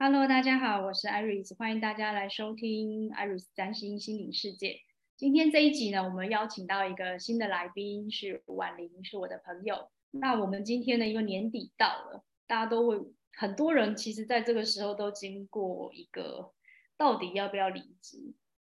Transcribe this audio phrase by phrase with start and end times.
[0.00, 4.76] Hello，大家好，我是 Iris，欢迎大家来收听 Iris 占星心灵世界。
[5.16, 9.90] 今天这一集呢，我们邀请到一个新的来宾，是婉玲，是我的朋友。
[10.12, 12.96] 那我们今天呢，因为年底到了，大家都会
[13.32, 16.52] 很多人其实在这个时候都经过一个
[16.96, 18.18] 到底要不要离职，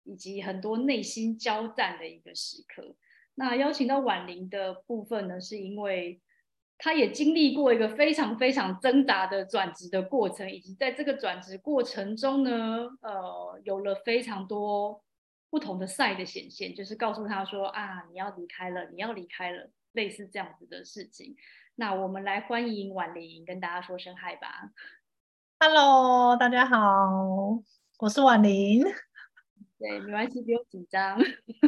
[0.05, 2.95] 以及很多内心交战的一个时刻。
[3.37, 6.21] 那邀请到婉玲的部分呢，是因为。
[6.85, 12.51] 他也经历过一个非常非常挣扎的转职的过程，以及在这个转职过程中呢，
[13.03, 15.01] 呃，有了非常多
[15.49, 21.37] 不同的 sign 的显现，就是告诉他说啊，你要离开了，你要离开了，类似这样子的事情。
[21.77, 24.73] 那我们来欢迎婉玲，跟大家说声嗨吧。
[25.61, 27.63] Hello，大家好，
[28.01, 28.83] 我是婉玲。
[29.79, 31.17] 对，没关系，不用紧张。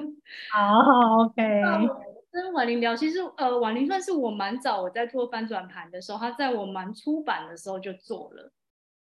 [0.51, 2.14] 好，OK。
[2.43, 8.52] 跟婉玲聊，其实呃，婉玲算是我蛮早我在做翻转盘的时候，她在我蛮出版的时候就做了，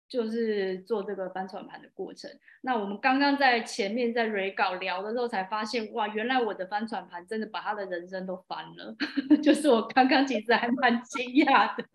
[0.10, 2.30] 就是做这个翻转盘的过程。
[2.62, 8.96] 那我们刚刚在前面在 re 稿聊的时候，才发现哇，原来我的翻转盘真的把他的人生都翻了，
[9.44, 11.86] 就是我刚刚其实还蛮惊讶的。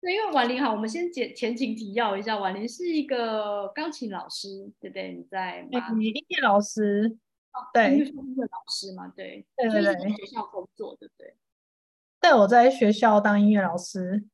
[0.00, 5.12] 那因为婉玲好，我们先简前情提要一下，婉玲是一个钢琴老师，对不对？
[5.12, 5.92] 你在吗？
[5.96, 7.18] 你音乐老师。
[7.72, 11.34] 对，音乐老师嘛，对，对对对，在学校工作，对不对？
[12.20, 14.24] 对，我在学校当音乐老师。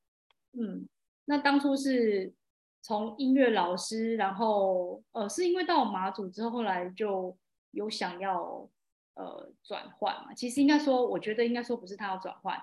[0.53, 0.89] 嗯，
[1.27, 2.33] 那当初是
[2.81, 7.37] 从音乐老师，然后呃，是因为到马祖之后，后来就
[7.73, 8.69] 有想要
[9.15, 10.33] 呃转换嘛。
[10.35, 12.59] 其实应该说，我觉得应该说不是他要转换，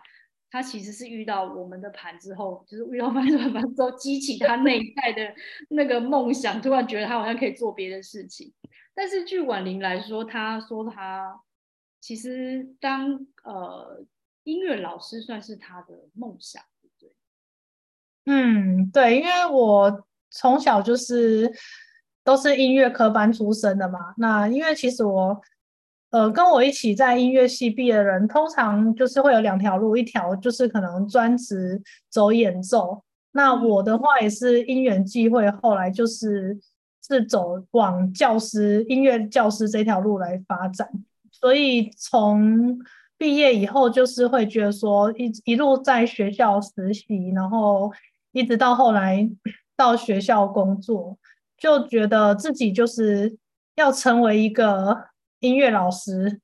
[0.50, 5.36] 他其实是遇到我们的盘之后，就是遇到翻转盘之后，激起他内在的
[5.70, 8.52] 那个梦想，突然觉得他好像可以做别的事情。
[8.94, 11.42] 但是据婉玲来说，她说她
[12.02, 14.04] 其实当呃
[14.44, 17.16] 音乐老师算是她的梦想，对不对？
[18.26, 21.50] 嗯，对，因为我从小就是
[22.24, 24.14] 都是音乐科班出身的嘛。
[24.18, 25.42] 那因为其实我
[26.10, 33.04] 呃跟我一起在音乐系毕业的人，通常就是会有两条路，一条就是可能专职走演奏。
[33.32, 36.60] 那我的话也是因缘际会，后来就是。
[37.08, 40.88] 是走往教师、音乐教师这条路来发展，
[41.32, 42.78] 所以从
[43.18, 47.92] 毕业以后，就是会觉得说一一路在学校实习，然后
[48.32, 49.28] 一直到后来
[49.76, 51.18] 到学校工作，
[51.58, 53.36] 就觉得自己就是
[53.76, 55.06] 要成为一个
[55.40, 56.40] 音乐老师。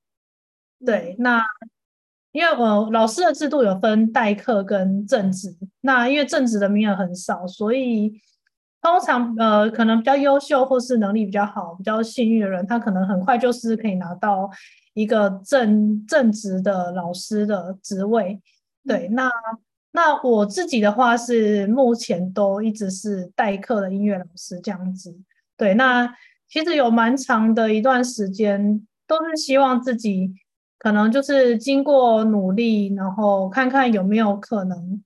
[0.83, 1.43] 对，那
[2.31, 8.19] 因为我老师的制度有分代课跟正职，那因为正职的名额很少，所以。
[8.87, 14.49] 通常呃，可能比较优秀或是能力比较好、比较幸运的人，他可能很快就是可以拿到
[14.93, 18.41] 一个正正职的老师的职位。
[18.87, 19.29] 对，那
[19.91, 25.13] 那我自己的话是目前都一直是代课的音乐老师这样子。
[25.57, 26.07] 对，那
[26.47, 30.33] 其实有蛮长的一段时间都是希望自己
[30.79, 35.03] 可能就是经过努力，然后看看有没有可能。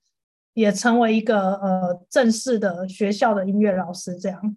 [0.54, 4.56] 也成为一个呃正式的学校的音乐老师，这样。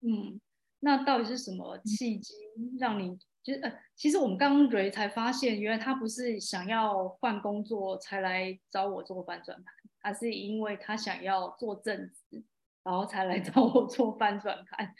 [0.00, 0.40] 嗯，
[0.80, 2.34] 那到底是什么契机
[2.78, 3.18] 让你？
[3.42, 9.66] 就呃，其实我们刚刚才发现，原来他不是想要换工作才来找我做翻转盘，
[10.02, 12.42] 而是因为他想要做正职，
[12.82, 14.92] 然后才来找我做翻转盘。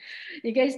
[0.45, 0.71] 你可以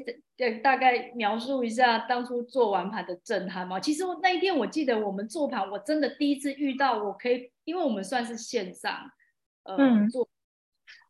[0.62, 3.78] 大概描述一下当初做完盘的震撼吗？
[3.78, 9.10] 其实那一天我记得我们做盘，我真的第一次遇到，我可以，因为我们算是线上。
[9.76, 10.26] 呃，做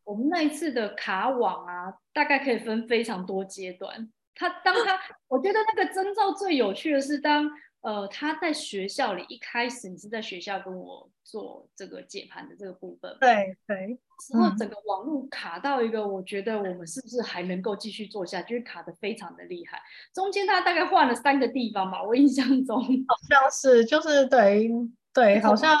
[0.03, 4.11] 我们那一次的卡网啊，大概可以分非常多阶段。
[4.35, 7.47] 他当他，我觉得那个征兆最有趣的是当，
[7.81, 13.97] 当呃他在学校里一开始，你是在学校跟我做这个解盘的这个部分，对对，
[14.33, 18.55] 然后整个网络卡到一个，我觉得我们是不是还能够继续做下去？
[18.55, 19.81] 就是卡的非常的厉害。
[20.13, 24.69] 中间他大概换了三个地方吧，我印象中好像是，就是对
[25.13, 25.77] 对，好像。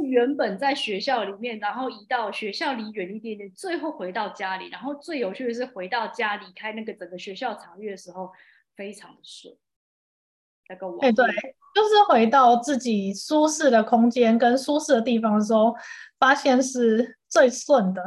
[0.00, 4.68] 原本在学校里面，然后移到学校离远一点点，最后回到家里。
[4.70, 8.32] 然后最有趣的是，回到家离开那个整个学校场域的时候，
[8.74, 9.54] 非常的顺。
[10.68, 11.26] 那个哎，对，
[11.74, 15.74] 就是回到自己舒适的空间跟舒适的地方的时候，
[16.18, 18.02] 发现是最顺的。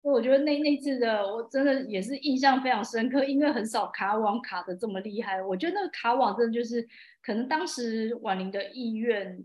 [0.00, 5.42] 我觉得那那次的我真的也是印象非常深刻，因为很少卡网卡的这么厉害。
[5.42, 6.88] 我觉得那个卡网真的就是
[7.22, 9.44] 可能当时婉玲的意愿。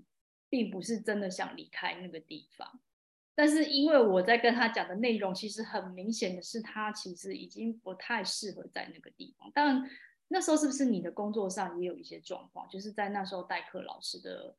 [0.50, 2.80] 并不是真的想离开那个地方，
[3.36, 9.52] 但是因为我在跟他讲的内容，其实很明显的是，他其实已经不太适合在那个地方。
[9.54, 9.90] 当然，
[10.30, 12.68] 那时候是不是你的工作上也有一些状况？
[12.70, 14.56] 就是在那时候代课老师的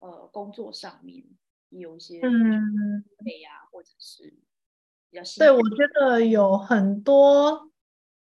[0.00, 1.24] 呃工作上面
[1.70, 4.34] 也有一些嗯累呀，或者是
[5.10, 5.22] 比较？
[5.38, 7.70] 对，我觉得有很多。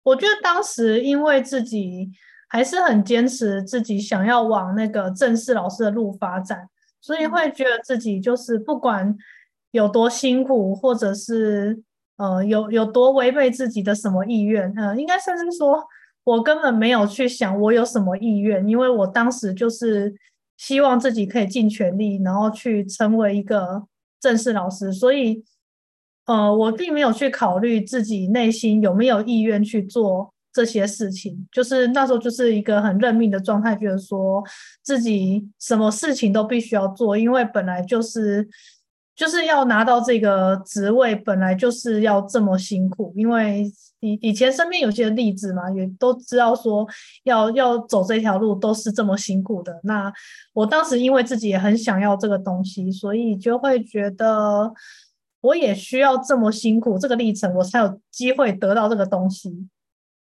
[0.02, 2.10] 我觉得当时因为自己
[2.48, 6.70] 还是很坚持自己想要往那个正式老师的路发展，
[7.00, 9.16] 所以会觉得自己就是不管
[9.70, 11.82] 有多辛苦，或者是
[12.16, 15.82] 呃有有多违背自己的什么意愿，嗯、呃，应该甚至说
[16.24, 20.14] 我根本没有去想我有什么意愿，因为我当时就是
[20.56, 23.86] 希望自己可以尽全力，然后去成为一个
[24.20, 25.44] 正式老师，所以。
[26.26, 34.42] 呃，我并没有去考虑自己内心有没有意愿去做这些事情，就是那时候就是一个很认命的状态，觉得说
[34.82, 38.48] 自己什么事情都必须要做，因为本来就是
[39.14, 43.12] 就是要拿到这个职位，本来就是要这么辛苦。
[43.16, 43.64] 因为
[44.00, 46.86] 以以前身边有些例子嘛，也都知道说
[47.24, 49.80] 要要走这条路都是这么辛苦的。
[49.84, 50.12] 那
[50.52, 54.72] 我当时因为自己也很想要这个东西，所以就会觉得。
[55.42, 59.50] 我也需要这么辛苦这个历程，我才有机会得到这个东西。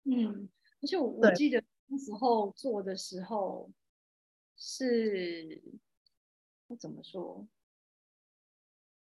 [0.04, 0.48] 嗯，
[0.80, 3.70] 而且我我记得那时候做的时候
[4.56, 5.62] 是，
[6.66, 7.46] 我怎么说？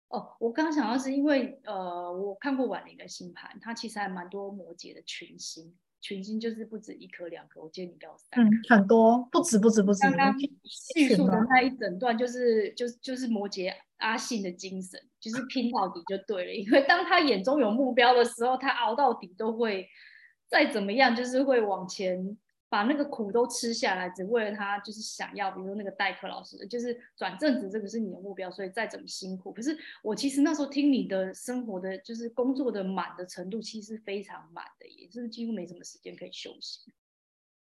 [0.10, 5.76] 哦，我刚刚想到是因为呃，我看过婉玲的星盘，它其实还蛮多摩羯的群星。
[6.02, 10.02] 群星就是不止一颗两颗，我记得你给我三颗，嗯，很多，不止不止不止。
[10.02, 16.54] 刚刚叙述的那一整段就是就就是摩羯阿信的精神，就是拼到底就对了。
[16.54, 19.88] 因为当他眼中有目标的时候，他熬到底都会
[20.54, 22.38] 再怎么样，就是会往前。
[22.74, 29.52] 把那个苦都吃下来，只为了他就是想要，比如说那个代课老师，就是转正职，这个是你的目标，所以再怎么辛苦。
[29.54, 36.92] 可是我其实那时候听你的生活的，就是工作的满的程度，其实非常满的，也是几乎没什么时间可以休息。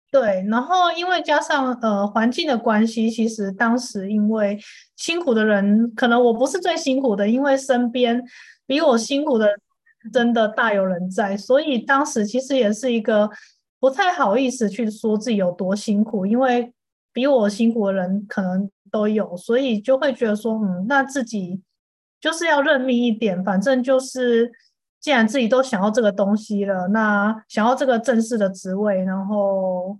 [0.09, 4.59] 对，然后因为加上呃环境的关系，其实当时因为
[4.95, 8.19] 辛苦的人，可能我不是最辛苦的，因为身边
[8.65, 9.59] 比我辛苦的
[10.11, 13.29] 真的大有人在，所以当时其实也是一个。
[13.79, 16.73] 不太好意思去说自己有多辛苦，因为
[17.13, 21.61] 比我辛苦的人可能都有，所以就会觉得说，嗯，那自己
[22.19, 24.51] 就是要认命一点，反正就是
[24.99, 29.99] 既然自己都想要这个东西了，那想要这个正式的职位，然后，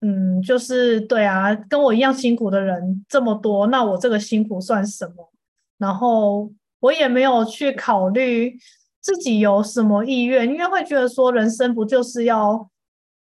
[0.00, 5.30] 嗯，就是对啊，跟我一样辛苦的人这么多，那我这个辛苦算什么？
[5.76, 6.50] 然后
[6.80, 8.56] 我也没有去考虑。
[9.04, 10.48] 自己有什么意愿？
[10.48, 12.70] 因为会觉得说，人生不就是要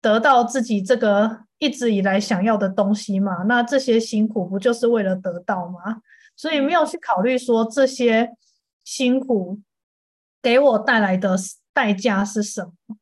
[0.03, 3.45] 得到自己这个一直以来想要的东西嘛？
[3.45, 6.03] 那这些辛苦不就是为了得到吗？
[6.35, 8.33] 所以没有去考虑说这些
[8.83, 9.61] 辛苦
[10.43, 11.37] 给我带来的
[11.73, 12.97] 代价是什么。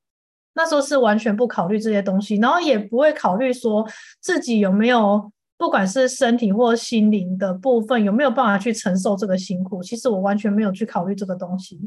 [0.52, 3.88] 那时候是完全不考虑这些东西，然后也不会考虑说
[4.20, 9.82] 自己有没有，不管是身体或心灵的部分，有没有办法去承受这个辛苦。
[9.82, 11.80] 其实我完全没有去考虑这个东西。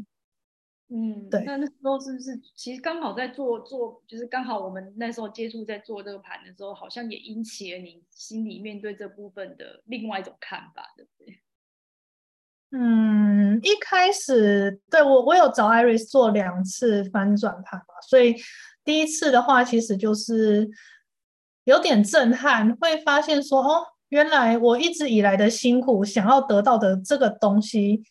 [0.94, 11.40] 嗯，对，那那时候是不是其实刚好在做做，就是刚好我们那时候接触在做这个盘的时候，好像也引起了你心里面对这部分的另外一种看法，对不对？
[12.72, 18.36] 嗯，一开始对我我有找 Iris 做两次翻转盘嘛，所以
[18.84, 20.68] 第一次的话其实就是
[21.64, 28.02] 有点震撼，会发现说哦，原来我一直以来的辛苦想要得到的这个东西。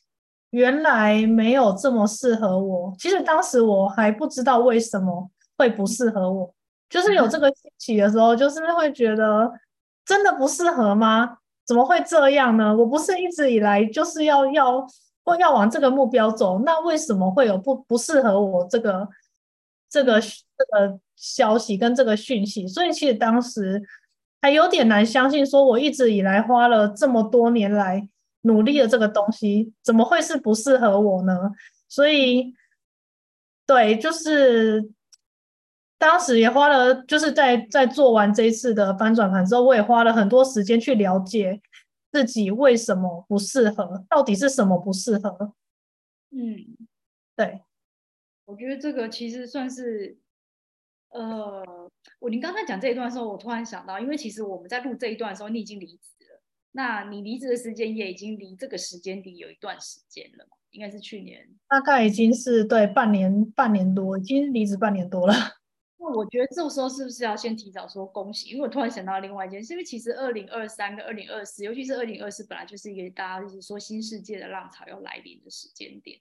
[0.52, 2.94] 原来没有这么适合我。
[2.98, 6.54] 其实当时我还不知道为什么会不适合我，
[6.90, 9.52] 就是有这个兴起的时候，就是会觉得
[10.06, 11.38] 真的不适合吗？
[11.66, 12.76] 怎么会这样呢？
[12.76, 14.86] 我不是一直以来就是要要
[15.24, 19.08] 或要往这个目标走，那为什么会有不不适合我这个
[19.90, 22.68] 这个这个消息跟这个讯息？
[22.68, 23.82] 所以其实当时
[24.42, 28.10] 还有点难相信，说我一直以来花了这么多年来。
[28.42, 31.52] 努力的这个东西怎么会是不适合我呢？
[31.88, 32.54] 所以，
[33.68, 34.92] 对，就是
[35.98, 41.62] 当时也花了，就是在在做完这一次的翻转盘之后，我也花了很多时间去了解
[42.12, 45.54] 自己为什么不适合，到底是什么不适合。
[46.32, 46.78] 嗯，
[47.36, 47.62] 对，
[48.46, 50.18] 我觉得这个其实算是，
[51.10, 56.00] 呃，我您刚才讲这一段的时候，我突然想到，因为其实我们在录这一段的时候，你已经离职。
[56.74, 60.58] 那你离职的时间也已经离这个时间点有一段时间了嘛？
[60.72, 65.34] 应该是去年，大概已经是对半年，半年多，已经离职半年多了。
[66.00, 68.52] 那我觉得这时候是不是要先提早说恭喜？
[68.52, 76.18] 因为我突然想到另外一件事，因为其实二零二三跟二零二四，尤其是二零二四，本来就是一个大家就是说新世界的浪潮要来临的时间点。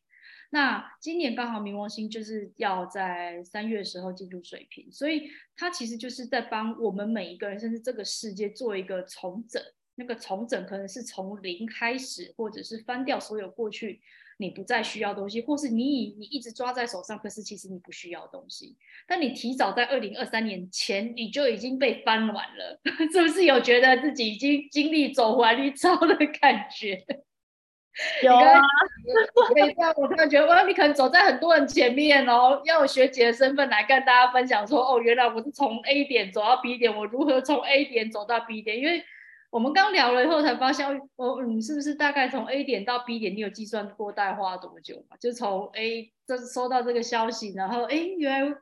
[0.50, 9.62] 那今年刚好冥王星就是要在三月的时候进入水瓶，所以它其实就是在帮我们每一个人，甚至这个世界做一个重整。
[10.00, 14.00] 那个重整可能是从零开始，或者是翻掉所有过去
[14.38, 18.74] 你不再需要东西，或是你以你一直抓在手上，可是其实你不需要东西。
[19.06, 22.80] 但你提早在二零二三年前，你就已经被翻完了，
[23.12, 27.04] 是不是有觉得自己已经经历走完一遭的感觉？
[28.24, 28.58] 有啊，
[29.52, 39.04] 可以这样，我突然觉得哇，你可能走在很多人前面哦，要有学姐的身份来跟大家分享说，哦，原来我是从 A 点走到 B 点，我如何从 A 点走到 B 点，因为。
[39.50, 45.16] 我们刚聊了以后才发现，哦，你是不是大概从 A 点到 B 点，你有计算过大概花了多久嘛？
[45.18, 48.56] 就从 A 这收到这个消息，然后哎，原来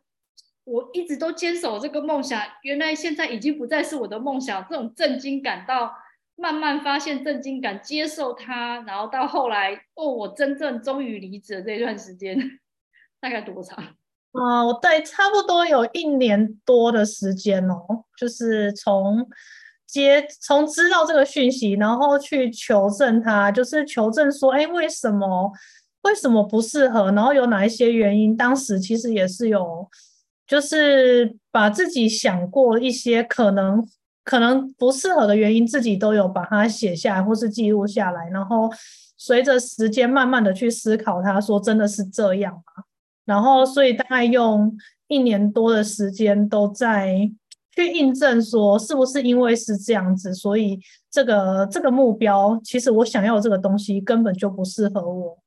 [0.64, 4.66] 我一直都坚守这个梦想，原来现在已经不再是我的梦想。
[4.68, 5.95] 这种震惊感到
[6.37, 12.59] 慢慢发现震惊感，接受它，然后到后来，哦，我真正终于离职的这段时间，
[13.21, 13.85] 大概多长？
[14.33, 19.28] 啊、呃，对，差不多有一年多的时间哦，就是从。
[19.88, 25.50] 接从知道这个讯息，然后去求证他，就是求证说，哎，为什么
[26.02, 27.11] 为什么不适合？
[27.12, 28.37] 然后有哪一些原因？
[28.37, 29.88] 当时其实也是有，
[30.47, 33.83] 就是把自己想过一些可能
[34.23, 38.28] 可能不适合的原因，自己都有把它写下来或是记录下来。
[38.28, 38.71] 然后
[39.16, 42.85] 随着时间慢慢的去思考，他说真的是这样吗？
[43.25, 44.76] 然后所以大概用
[45.07, 47.33] 一年多的时间都在。
[47.78, 55.38] 去印证说是不是因为是这样子，所以这个这个目标，其实我想要这个东西根本就不适合我。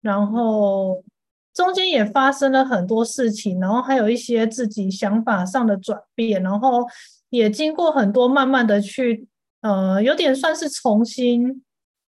[0.00, 1.04] 然后
[1.52, 6.86] 中间也发生了很多事情，然后还有一些自己想法上的转变，然后
[7.28, 9.28] 也经过很多慢慢的去，
[9.60, 11.62] 呃，有点算是重新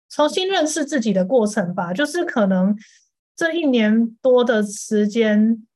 [0.07, 1.91] 重新认识自己的过程吧。
[1.91, 2.75] 就是可能
[3.35, 5.66] 这一年多的时间。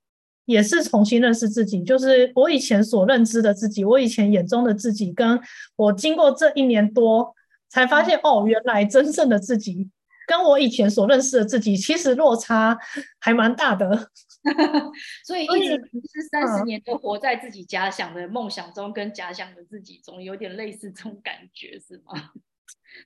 [0.51, 5.39] 也是重新认识自己，就是我以前所认知的自己，我以前眼中的自己，跟
[5.77, 7.33] 我经过这一年多
[7.69, 9.89] 才发现，哦，原来真正的自己
[10.27, 12.77] 跟我以前所认识的自己，其实落差
[13.19, 14.09] 还蛮大的。
[15.25, 22.31] 所以一直是三十年都活在自己假想的梦想中，跟假想的自己中，有点类似这种感觉，是吗？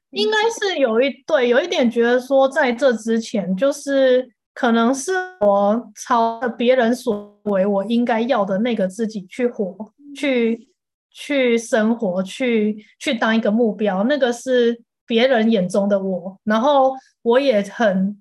[0.10, 4.32] 应该是有一对，有一点觉得说，在这之前就是。
[4.56, 9.76] 可能是我朝着别人所为我应该要的那个自己去活，
[10.16, 10.70] 去
[11.12, 18.18] 去生活，去去当一个目标，那个是别人眼中的我，然后我也很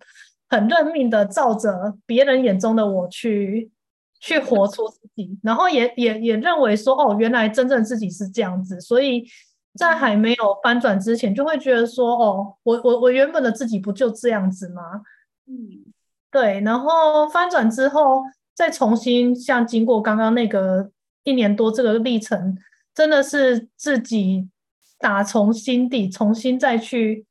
[0.49, 3.71] 很认命的照着别人眼中的我去
[4.19, 9.25] 去活出自己，然后也也也认为说，哦，原来真正自己是这样子，所以
[9.79, 15.03] 在还没有翻转之前，就会觉得说，哦，我我我原本的自己不就这样子吗？
[15.47, 15.94] 嗯。
[16.35, 18.25] 对，然后翻转之后，
[18.57, 20.91] 再重新像经过刚刚那个
[21.23, 22.59] 一年多这个历程，
[22.93, 24.49] 真的是自己
[24.99, 27.25] 打从心底重新再去，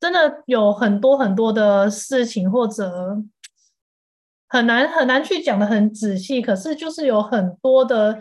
[0.00, 3.22] 真的有很多很多的事情，或者
[4.48, 8.20] 很难很难去讲的很仔细，可是就是有很多的，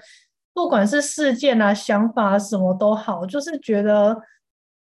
[0.54, 4.22] 不管是事件啊、想法什么都好，就是觉得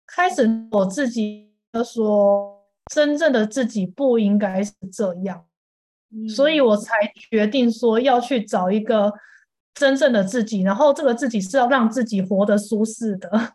[0.07, 1.53] 开始我自己
[1.85, 2.54] 说。
[2.93, 5.47] 真正的自己不应该是这样，
[6.11, 6.95] 嗯，所以我才
[7.31, 9.13] 决定说要去找一个
[9.75, 13.55] 真正的自己，然后这个自己是要让自己活得舒适的。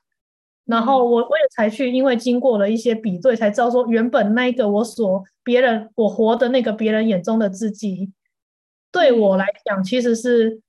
[0.66, 8.12] 然后我我也才去，因为经过了一些比对，才知道说原本那个我所别人我活的那个别人眼中的自己，
[8.92, 10.62] 对我来讲其实是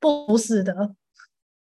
[0.00, 0.94] 不适的。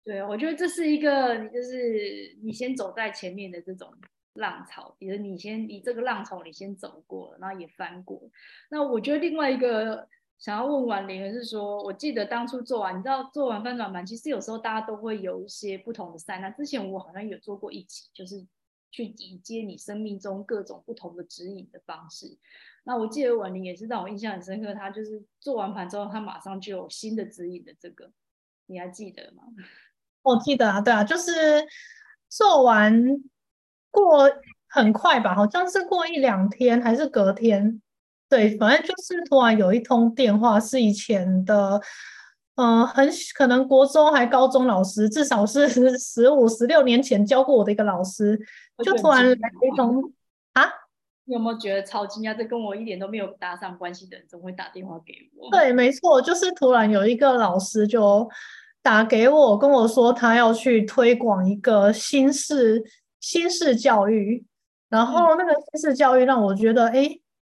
[0.03, 3.89] 对，我觉得这是一个，就是你先走在前面的这种。
[4.35, 8.21] 浪潮，比如你先，你这个浪潮你先走过，然后也翻过。
[8.69, 16.53] 那我觉得另外一个想要问婉玲的是说，我记得当初做完，你知道做完翻转盘，其实有时候大家都会有一些不同的灾难。
[16.55, 18.45] 之前我好像有做过一期，就是
[18.91, 22.37] 去迎接你生命中各种不同的指引的方式。
[22.83, 28.11] 那我记得婉玲也是让我印象很深刻，她就是做完盘之后，她马上就有新的指引的这个，
[28.67, 29.45] 你还记得吗？
[30.23, 31.33] 我记得啊，对啊，就是
[32.29, 33.23] 做完。
[33.95, 34.29] 过
[34.69, 37.81] 很快吧，好像是过一两天还是隔天，
[38.29, 41.81] 对，反正就是突然有一通电话，是以前的，
[42.57, 48.37] 嗯、呃，很可能国中还高中老师，至少是 十五、十六年前教过我的一个老师，
[48.85, 50.13] 就突然来一通
[50.55, 50.69] 啊，
[51.27, 52.37] 你有没有觉得超惊讶？
[52.37, 55.49] 这跟我一点都没有搭上关系的人，怎么会打电话给我？
[55.53, 58.29] 对，没错，就是突然有一个老师就
[58.83, 62.83] 打给我，跟我说他要去推广一个新式。
[63.25, 64.45] 新式教育，
[64.91, 67.09] 然后那个新式教育让我觉得，哎，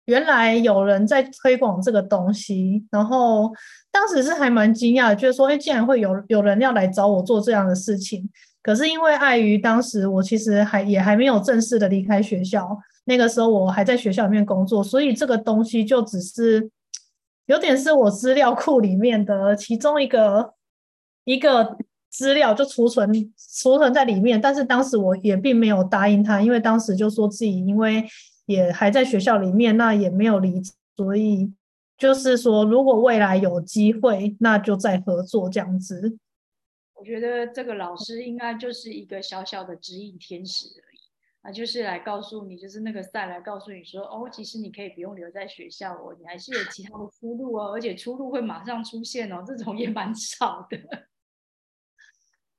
[0.07, 2.85] 原来有人在推广这个东西。
[2.91, 3.53] 然后
[3.93, 8.29] 当时是还蛮惊讶的，觉得说，哎，竟然会有有人要来找我做这样的事情。
[8.65, 16.69] 可是因为碍于当时我其实还也还没有正式的离开学校，那个时候我还在学校里面工作，所以这个东西就只是
[17.47, 20.55] 有点是我资料库里面的其中一个
[21.25, 21.79] 一个
[22.11, 24.41] 资料，就储存储存在里面。
[24.41, 28.05] 但是当时我也并没有答应他，因为当时就说自己因为
[28.47, 31.53] 也还在学校里面，那也没有离职，所以
[31.97, 36.19] 就是说如果未来有机会，那就再合作这样子。
[36.95, 41.01] 我觉得这个老师应该就是一个小小的指引天使而已。
[41.43, 50.77] 啊，就是来告诉你，就是那个赛来告诉你说，哦，其实你可以不用留在学校哦，你还是有其他的出路哦，而且出路会马上出现哦，这种也蛮少的。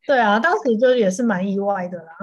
[0.05, 2.15] 对啊，当时就也是蛮意外的啦。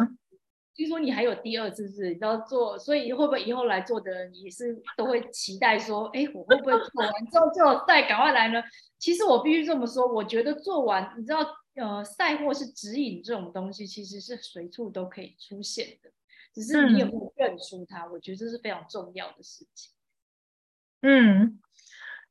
[0.75, 2.11] 据说你还有第二次，是？
[2.15, 8.63] 你要做，所以会不会以后来做的人也是都会期待说，哎，我会不会做完之后就有赛赶快来呢？
[8.97, 11.39] 其实我必须这么说，我觉得做完，你知道，
[11.75, 16.11] 呃，赛或是指引这种东西，其实是随处都可以出现的。
[16.55, 18.07] 只是你有没有认出它？
[18.07, 19.93] 嗯，我觉得这是非常重要的事情。
[21.03, 21.61] 嗯，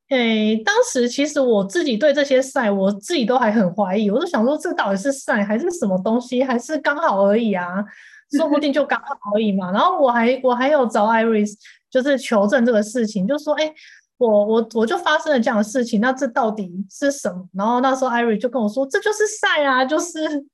[0.09, 4.09] 诶，当时其实我自己对这些赛，我自己都还很怀疑。
[4.09, 6.43] 我就想说，这到底是赛还是什么东西？
[6.43, 7.83] 还是刚好而已啊？
[8.31, 9.71] 说不定就刚好而已嘛。
[9.71, 11.53] 然后我还我还有找 Iris，
[11.89, 13.73] 就是求证这个事情，就说，诶，
[14.17, 17.47] 我我我就发生了这样的事情，那这到底是什么？
[17.53, 20.19] 然后那时候 Iris 就跟我说，这就是赛啊，就是。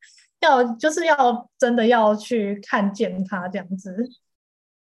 [0.43, 3.95] 要就是要真的要去看见他这样子。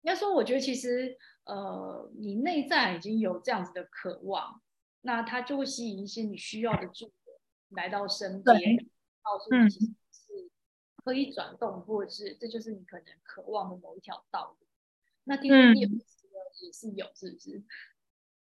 [0.02, 1.12] 应该说，我觉得其实
[1.48, 4.60] 呃，你内在已经有这样子的渴望，
[5.00, 7.34] 那他就会吸引一些你需要的助人
[7.70, 8.86] 来到身边，
[9.22, 10.50] 告诉你是
[11.02, 14.66] 可以转动，或者是这就是你可能渴望的某一条道路。
[15.24, 17.62] 那听说第二次也是有，是不是？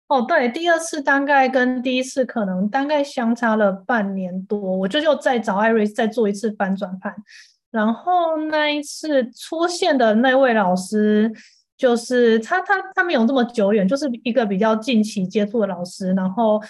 [0.08, 7.14] 哦，对，第二次大概跟第一次可能大概相差了半年多，我就又再找 Iris 再做一次翻转盘，
[7.70, 11.32] 然后那一次出现的那位老师，
[11.76, 16.60] 就是他他他没有这么久远，就是一个比较近期接触的老师，然后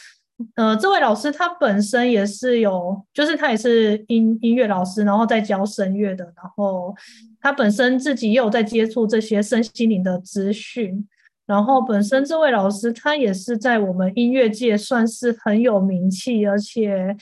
[0.55, 6.95] 呃，这位老师他本身也是有，就是他也是音音乐老师，然后在教声乐的，然后
[7.41, 11.07] 他本身自己也有在接触这些身心灵的资讯。
[11.47, 17.17] 然后本身这位老师他也是在我们音乐界算是很有名气，而且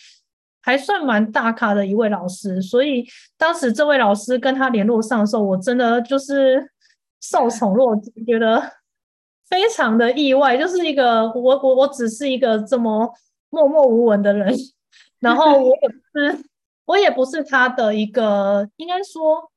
[0.62, 2.62] 还算蛮大咖的一位老师。
[2.62, 3.06] 所以
[3.36, 6.66] 当时这位老师跟他联络上的时候，我真的就是
[7.30, 8.62] 受宠若惊，觉得
[9.48, 10.58] 非常的意外。
[10.58, 13.10] 就是一个我我我只是一个这么
[13.48, 14.54] 默默无闻的人，
[15.20, 16.44] 然后我也不是
[16.84, 19.50] 我也不是他的一个，应该说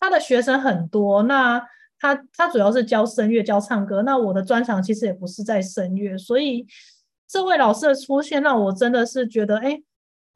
[0.00, 1.22] 他的学生很多。
[1.22, 1.64] 那
[2.00, 4.02] 他他主要是教声乐、教唱歌。
[4.02, 6.66] 那我的专长其实也不是在声乐，所以
[7.28, 9.80] 这位老师的出现让我真的是觉得，哎，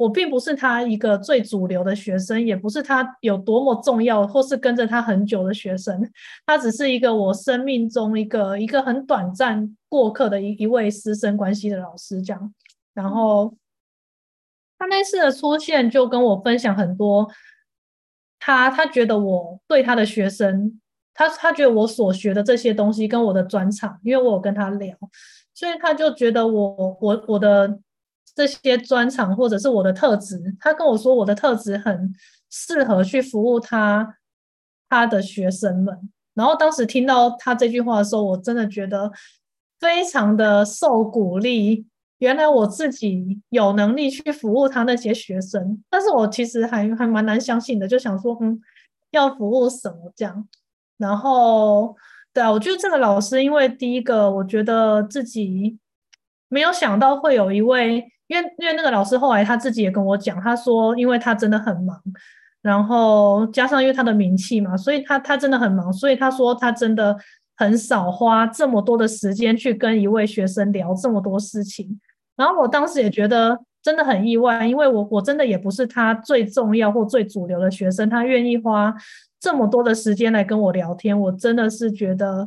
[0.01, 6.11] 我并不是他一个最主流的学生，也不是他有多么重要或是跟着他很久的学生，
[6.47, 12.55] 他只是一个我生命中一个一个很短暂过客的一一位师生关系的老师这样。
[12.95, 13.55] 然后
[14.79, 17.31] 他那次的出现就跟我分享很多，
[18.39, 20.81] 他他觉得我对他的学生。
[21.13, 24.97] 他他觉得我所学的这些东西跟我的专长，因为我有跟他聊，
[25.53, 27.79] 所以他就觉得我我我的
[28.41, 32.15] 这些专长或者是我的特质，他跟我说我的特质很
[32.49, 34.17] 适合去服务他
[34.89, 36.11] 他的学生们。
[36.33, 39.13] 然后当时听到他这句话的时候，我真的觉得
[39.79, 41.87] 非常的受鼓励。
[42.21, 48.59] 原来我自己有能力去服务他那些学生，但是我其实还还蛮难相信的，就想说，嗯，
[49.11, 50.49] 要服务什么这样。
[50.97, 51.95] 然后，
[52.33, 55.79] 对啊，我觉得这个老师，因为第一个，我觉得自己
[56.49, 62.01] 没有想到会有一位，因为因为那个老师后来他自己也跟我讲，他说，因为他真的很忙，
[62.63, 67.17] 然后加上因为他的名气嘛，所以他他真的很忙，所以他说他真的
[67.57, 72.01] 很少花这么多的时间去跟一位学生聊这么多事情。
[72.37, 78.95] 然后我当时也觉得真的很意外，因为我我真的也不是他最重要或最主流的学生，他愿意花。
[79.43, 82.47] 这么多的时间来跟我聊天，我真的是觉得，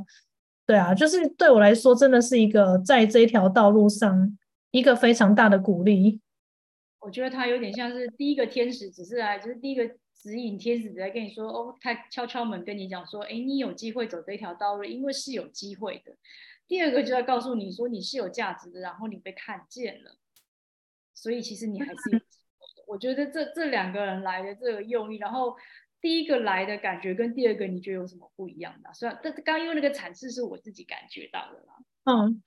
[0.67, 4.37] 对啊，就是对我来说，真的是一个在这一条道路上
[4.73, 6.19] 一个非常大的鼓励。
[6.99, 16.17] 我觉得他有点像是第一个天使，只是来，就是第一个指引天使在跟你说，哦，他敲敲门跟你讲说，哎，你有机会走这条道路，因为是有机会的。
[16.67, 20.17] 第二个就要告诉你说，你是有价值的，然后你被看见了，
[21.13, 22.83] 所以其实你还是有机会的。
[22.87, 25.55] 我觉得这这两个人来的这个用意，然后。
[26.03, 28.93] 第一个来的感觉跟第二个你觉得有什么不一样的？
[28.93, 31.79] 虽然但是刚因为那个阐释是我自己感觉到的啦。
[32.03, 32.43] 嗯，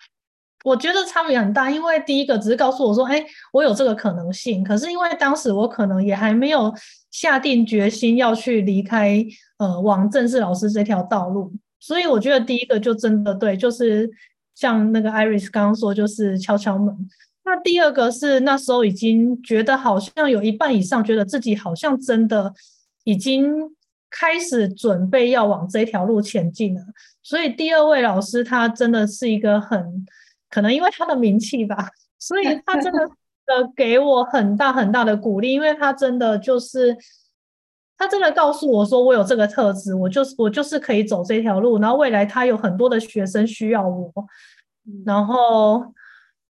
[0.67, 4.65] 我觉得差别很大，因为第一个只是告诉我说，哎，我有这个可能性。
[4.65, 6.75] 可是因为当时我可能也还没有
[7.13, 9.25] 下定决心要去离开，
[9.59, 14.11] 呃，往正式老师这条道路，所以我觉得第一个就真的对，就是
[14.57, 16.93] 像那个 Iris 刚刚说，就是敲敲门。
[17.45, 22.53] 那第二个是那时候已经觉得好像有一半以上觉得自己好像真的
[23.05, 23.55] 已经
[24.11, 26.81] 开始准备要往这条路前进了。
[27.23, 30.05] 所以第二位老师他真的是一个很
[30.51, 33.01] 可能因为他的名气吧， 所以他真的
[33.47, 36.97] 呃给我很大很大的鼓励，因为他真的就是。
[37.99, 44.13] 他真的告诉我说，我有这个特质，我就是我就是可以走这条路，然后未来他有很多的学生需要我，
[45.07, 45.83] 然后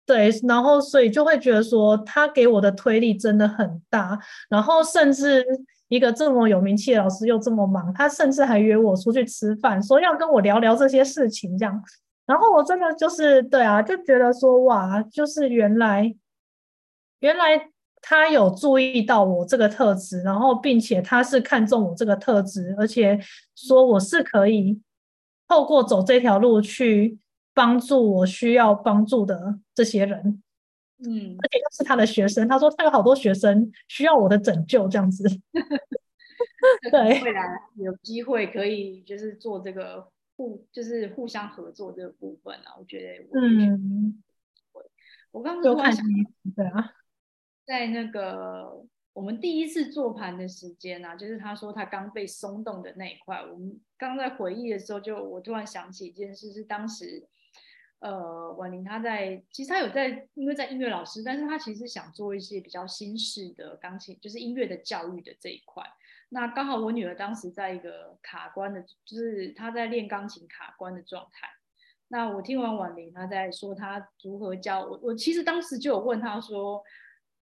[0.05, 4.19] 对，然后所以就会觉得说，他给我的推力真的很大，
[4.51, 5.43] 然后甚至
[5.89, 11.83] 一个这么有名气的老师又这么忙，他甚至还约我出去吃饭，说要跟我聊聊这些事情这样，
[12.31, 16.15] 然后我真的就是对啊，就觉得说哇，就是原来
[17.19, 17.69] 原来。
[18.03, 23.21] 他有注意到我这个特质，然后并且他是看中我这个特质，而且
[23.55, 24.81] 说我是可以
[25.47, 27.19] 透过走这条路去
[27.53, 30.43] 帮助我需要帮助的这些人。
[31.07, 35.23] 嗯，而且又是他的学生，他说他有好多学生需要我的拯救，这样子。
[36.91, 37.43] 对，未来
[37.77, 40.09] 有机会可以就是做这个
[40.41, 43.39] 互，就是互相合作这个部分啊，我觉得我。
[43.39, 44.23] 嗯，
[45.33, 45.95] 我刚刚就看
[46.57, 46.95] 对啊。
[47.67, 57.29] 在那个我们第一次做盘的时间啊，就是他说他刚被松动的那一块，我们刚在回忆的时候，就我突然想起一件事，是当时
[57.99, 65.85] 呃婉玲她在，其实她有在，因为在音乐老师，但是她其实想做一些比较新式的钢琴，就是音乐的教育的这一块。
[66.31, 71.47] 那刚好我女儿当时在一个卡关的，就是她在练钢琴卡关的状态。
[72.09, 76.83] 那我听完婉玲她在说她如何教我，我其实当时就有问她说。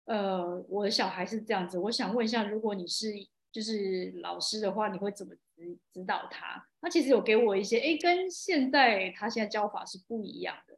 [0.06, 3.08] 呃，我的小孩是这样子，我想问一下，如果你是
[3.54, 6.68] 就是老师的话，你会怎么指指导他？
[6.82, 10.78] 他其实有给我一些，哎，跟现在他现在教法是不一样的。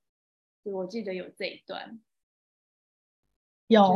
[0.63, 1.99] 对，我记得有这一段，
[3.65, 3.95] 有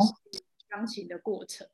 [0.67, 1.67] 钢琴的过程。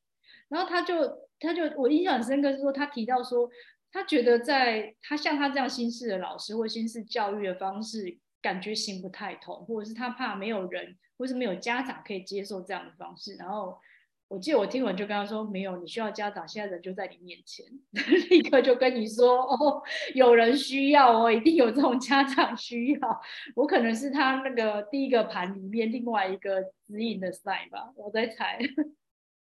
[0.50, 0.96] 然后他就
[1.40, 3.50] 他就我印象很深刻，是说他提到说，
[3.92, 10.98] 他觉得在他像他这样新式的老师或新式教育的方式，感觉行不太通，或者是他怕没有人。
[11.18, 13.38] 或是没有家长可以接受这样的方式？
[13.38, 13.80] 然后
[14.28, 17.66] 我记得我听完就跟他说：“没有，你需要家长，现在人就在你面前，
[18.30, 19.82] 立刻就跟你说哦，
[20.14, 23.22] 有人需要哦，一定有这种家长需要。
[23.56, 28.60] 我可能是他那个第一个盘里面另外一个指引的 sign 吧，我在猜，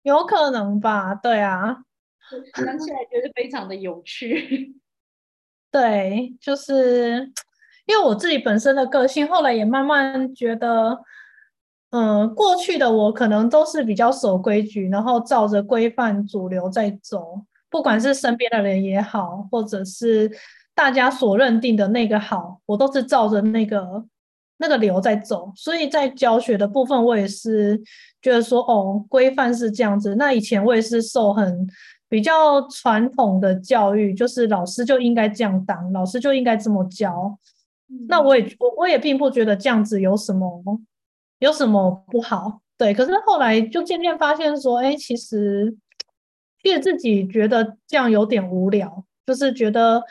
[0.04, 1.14] 有可能吧？
[1.16, 1.78] 对啊，
[2.54, 4.76] 想起来觉得非常的有趣。
[5.70, 7.32] 对，就是
[7.86, 11.02] 因为我自己本身的个性，后来也慢慢觉得。”
[11.96, 17.40] 嗯，过去的我可能都是比较守规矩，然后照着规范主流在走，
[17.70, 20.28] 不管是身边的人也好，或者是
[20.74, 24.04] 大家所认定的那个好，我都是照着那个
[24.58, 25.52] 那个流在走。
[25.54, 27.80] 所以在教学的部分，我也是
[28.20, 30.14] 觉得说，哦，规范是这样子。
[30.16, 31.66] 那以前我也是受很
[32.08, 37.38] 比较传统的教育，就是老师就应该这样当，老师就应该这么教。
[38.08, 40.62] 那我也我我也并不觉得这样子有什么。
[41.40, 42.60] 有什么不好？
[42.78, 45.76] 对，可是后来就渐渐发现说，哎，其实，
[46.62, 50.02] 其实自己觉得这样有点无聊，就是觉得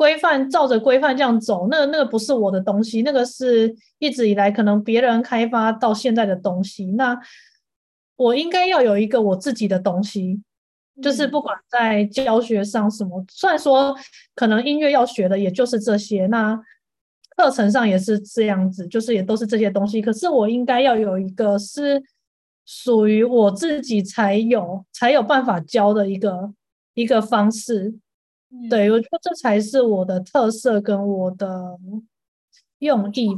[0.00, 7.20] 规范照着规范这样走，那那个不是我的东西，那个是一直以来可能别人开发到现在的东西，那
[8.16, 10.40] 我应该要有一个我自己的东西，
[11.02, 13.94] 就是不管在教学上什么，虽然说
[14.34, 16.58] 可能音乐要学的也就是这些，那。
[17.36, 20.02] 课程上也是这样子，就是也都是这些东西。
[20.02, 22.02] 可是我应该要有一个是
[22.66, 26.52] 属于我自己才有才有办法教的一个
[26.92, 27.94] 一个方式。
[28.52, 31.78] 嗯、对，我觉得这才是我的特色跟我的
[32.78, 33.30] 用意，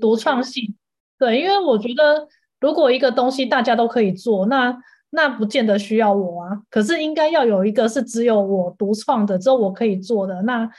[0.00, 0.76] 独创性。
[1.18, 2.28] 对，因为我觉得
[2.60, 4.76] 如果一个东西大家都可以做，那
[5.10, 6.62] 那不见得需要我啊。
[6.70, 10.70] 可是应该要有一个是只有我独创的，只有我可以做的那。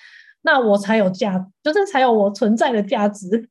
[0.41, 3.49] 那我才有价，就是才有我存在的价值。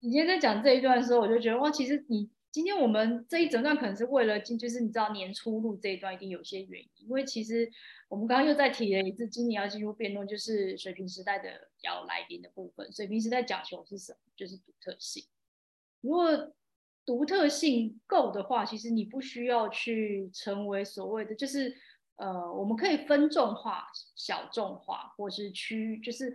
[0.00, 7.70] 你今天在讲这一段的时候，我就觉得哇，其实你今天我们这一整段可能是为了，就是你知道年初录这一段一定有些原因，因为其实
[8.08, 12.90] 我们刚刚又再提了一次，今年要进入辩论，就是水平时代的要来临的部分。
[12.90, 14.18] 水平时代讲求是什么？
[14.34, 15.22] 就是独特性。
[16.00, 16.54] 如果
[17.04, 21.76] 独特性够的话，其实你不需要去成为所谓的就是。
[22.18, 26.34] 呃，我们可以分众化、小众化，或是区，就是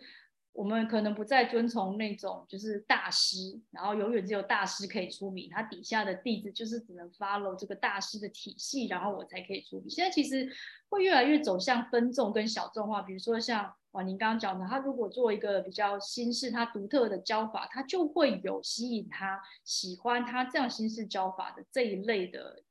[0.54, 9.90] 我们可能不再遵从那种就是大师，然后永远只有大师可以出名，他底下的弟子就是只能 follow 这个大师的体系，然后我才可以出名。
[9.90, 10.52] 现在其实
[10.90, 22.62] 会越来越走向分众跟小众化，比如说像婉玲刚刚讲的，他如果做一个比较新式、他独特的教法，他就会有吸引他喜欢他这样新式教法的这一类的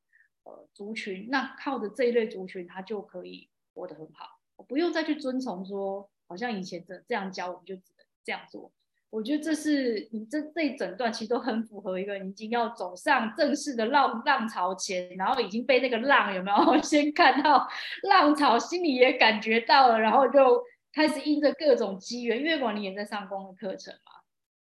[0.45, 1.29] 呃族群。
[1.31, 8.71] 那靠着这一类族群，他就可以活得很好，我不用再去遵从说，好像以前这这样教，我们就只能这样做。
[9.11, 16.79] 我觉得这是你这这一整段其实都很符合一个你已经要走上正式的浪浪潮前，然后已经被那个浪有没有？
[16.81, 17.69] 先看到
[18.05, 20.63] 浪潮，心里也感觉到了，然后就
[20.93, 24.13] 开始因着各种机缘，月光你也在上光的课程嘛，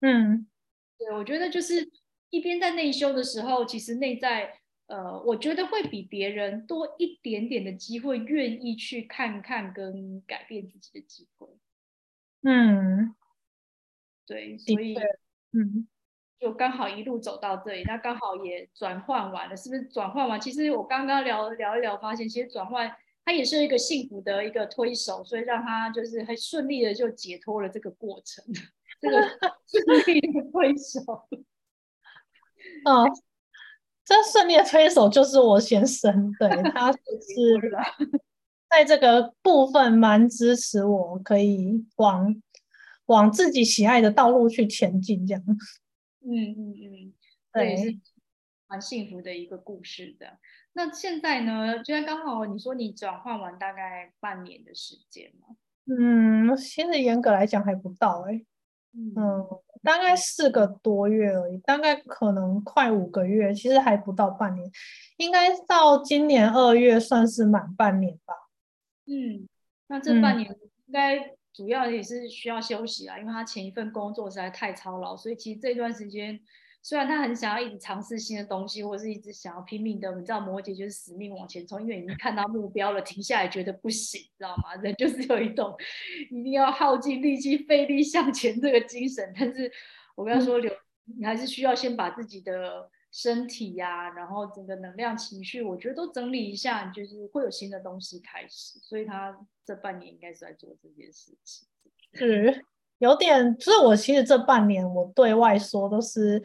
[0.01, 0.47] 嗯，
[0.99, 1.89] 对，我觉得就是
[2.29, 4.53] 一边在内修的时候，其实内在
[4.87, 11.47] 呃，我觉得会比别人多一点点的机会，愿意去看看跟改变自己的机会，
[12.41, 13.15] 嗯。
[14.25, 14.93] 对，所以
[15.53, 15.87] 嗯，
[16.37, 20.37] 就刚好一路走到这里，那刚好也转换完了，是不是转换完？
[20.41, 28.43] 其实我刚刚聊聊一聊，发现其实转换它也是一个幸福的一个推手，所以让他就是很顺利的就解脱了这个过程，
[28.99, 29.17] 这个
[29.65, 31.27] 顺利的推手。
[32.83, 33.07] 嗯，
[34.07, 36.99] 这顺利的推手就是我先生，对， 他是
[38.69, 42.41] 在这个部分蛮支持我，可以往。
[43.07, 45.41] 往自己喜爱的道路去前进，这样。
[46.19, 47.13] 嗯嗯嗯，
[47.53, 47.97] 对，是
[48.67, 50.37] 蛮幸福的一个故事的。
[50.73, 51.81] 那现在呢？
[51.81, 55.55] 就在刚好你说你转换完大概半年的时间嘛？
[55.85, 58.45] 嗯，其实严格来讲还不到哎、欸。
[58.91, 59.15] 嗯，
[59.83, 64.69] 大概四个多月而已，大概可能快五个月，其实还不到半年，
[65.17, 68.33] 应该到今年二月算是满半年吧。
[69.05, 69.47] 嗯，
[69.87, 70.49] 那这半年
[70.85, 71.31] 应该、嗯。
[71.53, 76.39] 主要也是需要休息啊，因为他前一份工作实在太操劳，所以其实这段时间
[76.87, 84.73] 虽然他很想要一直尝试新的东西，或者是一直想要拼命的，你知道摩羯就是死命往前冲，因为已经看到目标了，停下来觉得不行，知道吗？
[84.75, 85.75] 人就是有一种
[86.31, 89.33] 一定要耗尽力气、费力向前这个精神。
[89.37, 89.69] 但是
[90.15, 98.79] 我跟他说，刘、嗯，你还是需要先把自己的身体呀、啊，然后整个能量、情绪，我觉得都整理一下，就是会有新的东西开始。
[98.79, 99.37] 所以他。
[99.67, 101.67] 这半年应该是在做这件事情，
[102.13, 102.65] 是
[102.99, 103.55] 有点。
[103.57, 106.41] 就是我其实这半年我对外说都是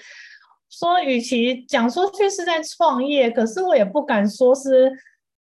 [0.68, 4.90] 说，与其讲出去是在创业，可是我也不敢说是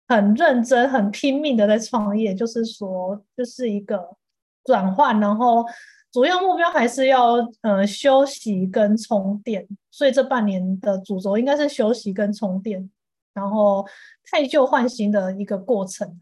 [0.07, 2.35] 很认真、很拼命的在创业。
[2.35, 4.17] 就是说，就是一个
[4.65, 5.65] 转换，然后
[6.11, 9.69] 主要目标还是要呃休息跟充电。
[9.91, 12.89] 所以这半年的主轴应该是休息跟充电，
[13.35, 13.85] 然后
[14.31, 16.21] 汰旧换新的一个过程。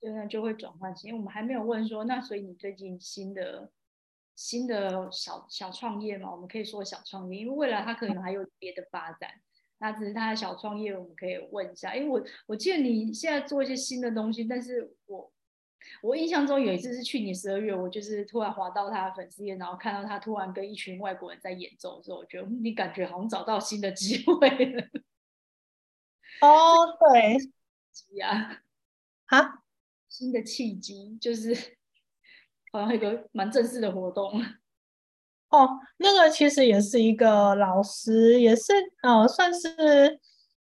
[0.00, 3.68] 对，那就会转换型，因为我们还没有问说，那所以你最近新的
[4.36, 6.30] 新的小小创业嘛？
[6.30, 9.30] 我们可以说小创业，因为未来他可能还有别的发展，
[9.78, 11.94] 那只是他的小创业，我们可以问一下。
[11.94, 15.32] 因为我我记得你现在做一些新的东西，但是我
[16.02, 24.84] 我印象中有一次是去年十二月，我就是突然滑到他的粉丝页，然后看到他突然跟一群外国人在演奏的时候，我觉得你感觉好像找到新的机会了。
[26.40, 27.38] 哦，对，
[28.16, 28.62] 呀，
[29.26, 29.60] 哈。
[30.06, 31.76] 新的契机就是
[32.74, 34.32] 好像一个蛮正式的活动
[35.50, 38.72] 哦，那个其实也是一个老师，也是
[39.04, 40.18] 呃，算是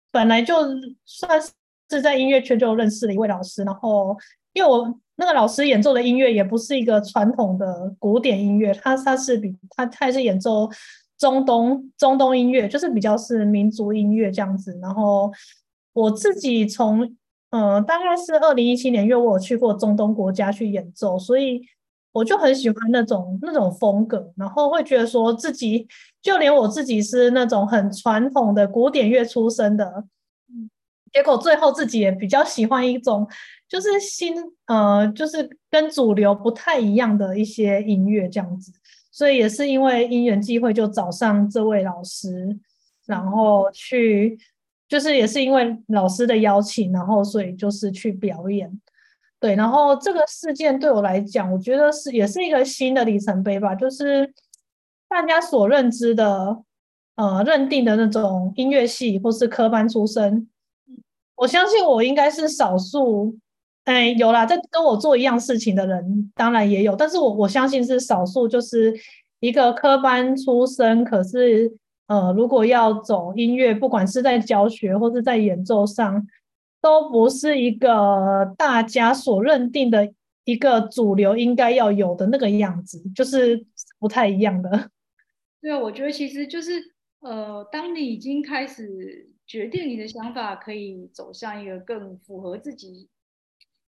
[0.09, 0.55] 本来就
[1.03, 1.41] 算
[1.89, 3.63] 是在音乐圈就认识的一位老师。
[3.65, 4.15] 然后，
[4.53, 10.69] 因为我那个老师演奏的音乐也不是一个传统的古典音乐，他他是比他他也是演奏
[11.17, 14.79] 中东中东音乐，就是比较是民族音乐这样子。
[14.81, 15.29] 然后
[15.91, 17.17] 我自己从
[17.49, 21.61] 呃，大概是二零一七年，因为我有去过中东国家去演奏，所以
[22.11, 25.87] 我就很喜欢那种那种风格，然后会觉得说自己，
[26.21, 30.03] 就连我自己是那种很传统的古典乐出身的，
[31.13, 33.27] 结果最后自己也比较喜欢一种
[33.67, 34.35] 就是新，
[34.67, 38.71] 呃，就是跟主流不太一样的一些音乐这样子，
[39.11, 42.57] 所以也是因为因缘际会就找上这位老师，
[43.05, 44.39] 然后去。
[44.89, 48.67] 就是也是因为老师的邀请，然后所以就是去表演，
[49.39, 53.73] 对，然后这个事件对我来讲，我觉得是也是一个新的里程碑吧。
[53.73, 54.33] 就是
[55.07, 56.57] 大家所认知的，
[57.15, 60.47] 呃，认定的那种音乐系或是科班出身，
[61.35, 63.37] 我相信我应该是少数。
[63.85, 68.93] 哎，有啦，在跟我做一样事情的人，当然也有，但是我我相信是少数，就是
[69.39, 71.71] 一个科班出身，可是。
[72.09, 76.25] 呃，如果要走音乐，不管是在教学或是在演奏上，
[76.81, 80.13] 都不是一个大家所认定的
[80.45, 83.65] 一个主流应该要有的那个样子，就是
[83.99, 84.89] 不太一样的。
[85.61, 86.71] 对啊，我觉得其实就是
[87.19, 93.09] 呃，当你已经开始决定你的想法可以走向一个更符合自己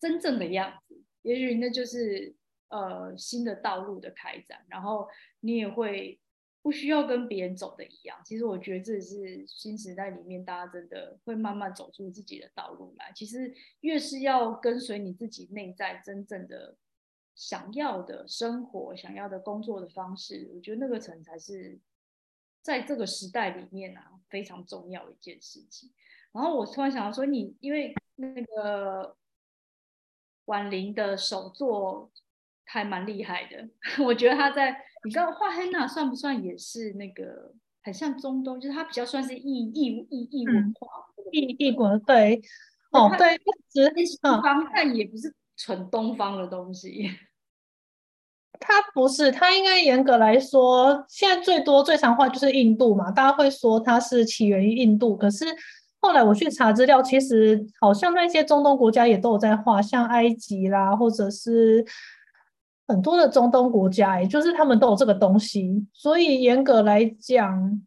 [0.00, 2.34] 真正的样子，也许那就是
[2.68, 5.06] 呃新的道路的开展，然后
[5.38, 6.18] 你也会
[6.62, 8.18] 不需要跟别人走的一样。
[8.24, 13.12] 其实我觉得这是新时代里面大家真的会慢慢走出自己的道路来。
[13.14, 16.76] 其实越是要跟随你自己内在真正的
[17.34, 21.80] 想要的生活、想要的工作的方式，我觉得那个层才是
[22.62, 25.90] 在这个时代里面啊非常重要的一件事情。
[26.30, 29.16] 然后我突然想到说，你因为那个
[30.44, 32.10] 婉玲的手作
[32.64, 33.68] 还蛮厉害的，
[34.04, 40.88] 我觉得他在你知道画 henna 算不算也是那个很像中东，就是它比较算是异异异异文化
[41.32, 42.40] 异异国对
[42.90, 43.38] 哦对，
[43.68, 44.42] 其实西方
[44.74, 47.10] 但也不是纯东方的东西。
[48.60, 55.46] 它不是，它应该严格来说，现在最多最常画就是印度嘛，大家会说它是起源于印度，可是。
[56.04, 61.86] 后来我去查资料，其实好像那些中东国家也都有在画，像埃及啦，或者是
[62.92, 65.82] 很多的中东国家，也就是他们都有这个东西。
[65.94, 67.82] 所以严格来讲，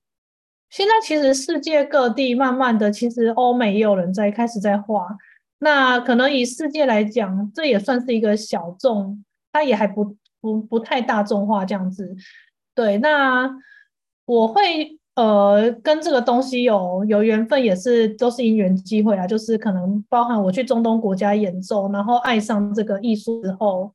[0.72, 5.08] 现在其实世界各地慢慢的，其实欧美也有人在开始在画。
[5.60, 12.16] 那可能以世界来讲，这也算是一个小众，它也还不不不太大众化这样子。
[12.74, 13.50] 对，那
[14.26, 15.00] 我会。
[15.16, 19.26] 呃，跟这个东西有有缘分，也是都是因缘机会啊。
[19.26, 23.94] 就是可能包含我去中东国家演奏，然后爱上这个艺术之后，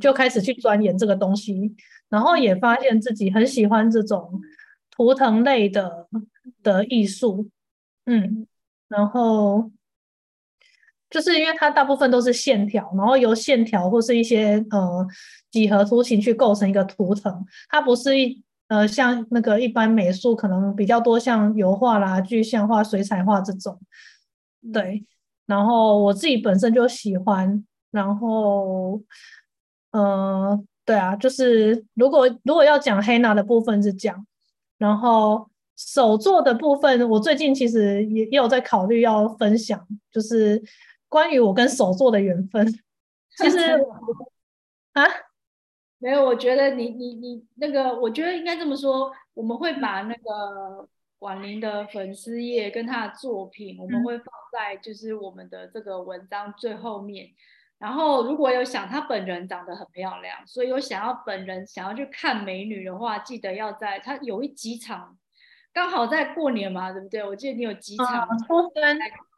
[0.00, 1.74] 就开始去钻研这个东西，
[2.08, 4.40] 然后也发现自己很喜欢这种
[4.90, 6.08] 图腾类的
[6.62, 7.48] 的艺术。
[8.06, 8.46] 嗯，
[8.88, 9.70] 然后
[11.10, 15.06] 就是因为它大部分都是线条，然后由线条或是一些呃
[15.50, 18.42] 几何图形去构成一个图腾，它不是一。
[18.68, 23.80] 呃，像那个一般美术可能比较多，像油画啦、具象画、水彩画这种，
[24.70, 25.06] 对。
[25.46, 29.00] 然后我自己本身就喜欢，然后，
[29.90, 34.26] 呃，对啊，就是如果如果要讲 Henna 的部分是讲，
[34.78, 40.62] 然后手作的部分，我最近其实也也有在考虑要分享，就是
[41.08, 42.66] 关于我跟手作的缘分。
[43.36, 43.58] 其实
[44.92, 45.04] 啊。
[46.00, 57.30] 没有，我觉得你你你那个，我觉得应该这么说，我们会把那个婉玲的粉丝页跟她的作品，我们会放在就是我们的这个文章最后面。
[57.78, 65.16] 然后如果有想她本人长得很漂亮，所以有想要本人想要去看美女的话，记得要在她有一几场，
[65.72, 67.24] 刚好在过年嘛，对不对？
[67.24, 68.28] 我记得你有几场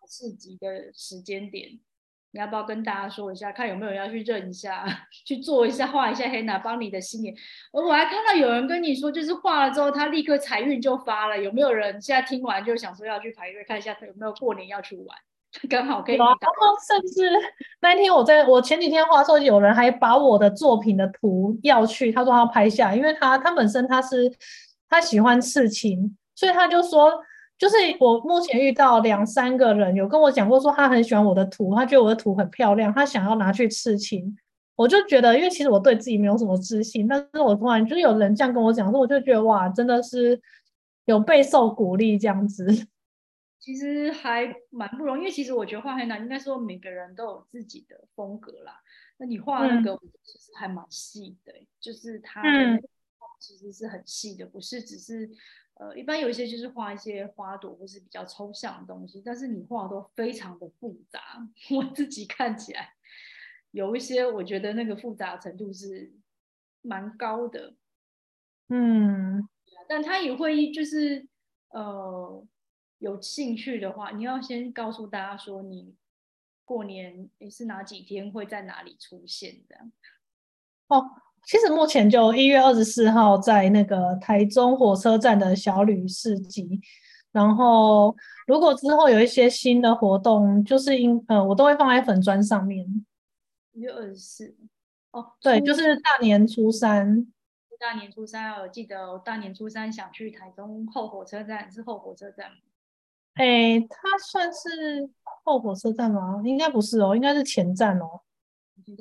[0.09, 1.79] 市集的时间点。
[2.33, 4.87] 你要不要跟大家说一下，看有没有人要去认一下，
[5.27, 7.35] 去做一下，画一下 Henna，帮你的新年。
[7.73, 11.37] 我我还看到有人跟你说，就是画了之后，他立刻财运就发了。
[11.37, 15.19] 有没有人现在听完就想说要去排队看一下，他有没有过年要去玩？
[15.69, 16.17] 刚好可以。
[16.17, 16.35] 然后
[16.87, 17.31] 甚至
[17.81, 24.33] 那天我在我前几天画的时候，有人还把我的作品的图要去，他说他要拍下，因为他他本身他是
[24.89, 27.13] 他喜欢刺青，所以他就说。
[27.61, 34.35] 就是我目前遇到两三个人有跟我讲过，说他很喜欢我的图，他觉得我的图很漂亮，他想要拿去刺青。
[34.77, 40.41] 我就觉得，因为其实我对自己没有什么自信，但是我突然就是有人这样跟我讲说，我就觉得哇，真的是
[41.05, 42.67] 有备受鼓励这样子。
[43.61, 48.83] 其实还蛮不容易，因为其实我觉得画 Henna 应该说每个人都有自己的风格啦。
[49.19, 52.43] 那你画那个其实还蛮细的，嗯、就是它
[53.39, 55.31] 其实是很细的，不是只是。
[55.75, 61.19] 呃，一般有一些就是画一些花朵或是比较抽象的东西，但是你画都非常的复杂。
[61.75, 62.93] 我自己看起来
[63.71, 66.13] 有一些，我觉得那个复杂程度是
[66.83, 67.73] 蛮高的。
[68.69, 69.49] 嗯，
[69.89, 71.27] 但他也会就是
[71.71, 72.47] 呃
[73.01, 75.95] 有兴趣的话，你要先告诉大家说你
[76.65, 79.93] 过年你是哪几天会在哪里出现这样。
[80.87, 81.05] 哦。
[81.47, 86.79] 其实目前就一月二十四号在那个台中火车站的小旅市集，
[87.33, 88.15] 然后
[88.47, 92.87] 如果之后有一些新的活动，就是因呃我都会放在粉砖上面。
[93.73, 94.55] 一月二十四，
[95.13, 97.27] 哦，对，就是大年初三。
[97.81, 102.59] 大年初三，我记得我大年初三想去台中后火车站，是后火车站吗？
[103.41, 106.43] 哎，它算是后火车站吗？
[106.45, 108.21] 应该不是哦，应该是前站哦。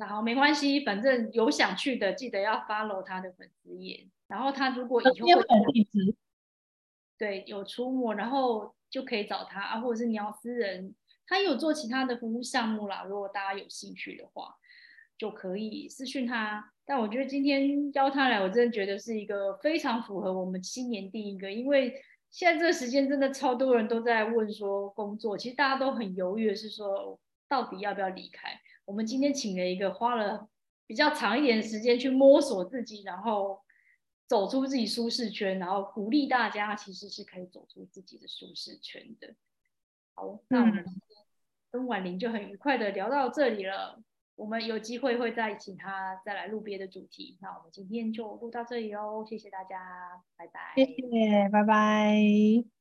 [0.08, 4.08] 好，没关系，反正有想去的，记得要 follow 他的粉丝页。
[4.28, 5.44] 然后他如果以后会
[7.18, 10.94] 对有出没，然后就可以找他啊，或者是你要私人，
[11.26, 13.04] 他有做其他的服务项目啦。
[13.04, 14.56] 如果大家有兴趣的话，
[15.18, 16.72] 就可以私讯他。
[16.86, 21.94] 但我觉得今天邀他来，我真的觉得是一个非常符合我们新年第一个，因为
[22.30, 27.18] 现在这个时间真的超多人都在问说工作，其实大家都很犹豫的是说
[27.48, 28.60] 到底要不要离开。
[28.84, 30.48] 我们今天请了一个花了
[30.86, 33.60] 比较长一点的时间去摸索自己，然后
[34.26, 39.34] 走出自己舒适圈，然后鼓励大家其实是可以走出自己的舒适圈的。
[40.14, 41.24] 好，那我们今天
[41.70, 44.00] 跟婉玲就很愉快的聊到这里了。
[44.40, 47.36] 我们有机会会再请他再来录别的主题。
[47.42, 50.72] 那我们今天就录到这里哦，谢谢大家，拜拜。
[50.74, 52.79] 谢谢，拜拜。